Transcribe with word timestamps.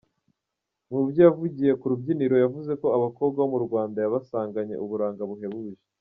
Mu 0.91 0.99
byo 1.07 1.21
yavugiye 1.27 1.71
ku 1.79 1.85
rubyiniro 1.91 2.35
yavuze 2.43 2.71
ko 2.81 2.87
abakobwa 2.97 3.37
bo 3.41 3.47
mu 3.53 3.59
Rwanda 3.65 3.97
yabasanganye 4.01 4.75
uburanga 4.83 5.23
buhebuje. 5.29 5.83